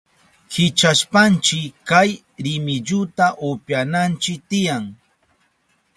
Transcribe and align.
Kichashpanchi 0.51 1.59
kay 1.89 2.09
rimilluta 2.43 3.25
upyananchi 3.49 4.33
tiyan. 4.49 4.83